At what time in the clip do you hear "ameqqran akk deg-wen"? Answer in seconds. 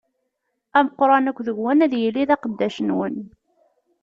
0.77-1.83